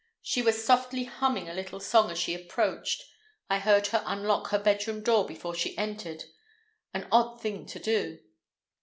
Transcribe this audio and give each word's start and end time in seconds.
She 0.23 0.41
was 0.41 0.65
softly 0.65 1.03
humming 1.03 1.47
a 1.47 1.53
little 1.53 1.79
song 1.79 2.09
as 2.09 2.17
she 2.17 2.33
approached. 2.33 3.03
I 3.51 3.59
heard 3.59 3.85
her 3.89 4.01
unlock 4.03 4.47
her 4.47 4.57
bedroom 4.57 5.03
door 5.03 5.27
before 5.27 5.53
she 5.53 5.77
entered—an 5.77 7.07
odd 7.11 7.39
thing 7.39 7.67
to 7.67 7.77
do. 7.77 8.19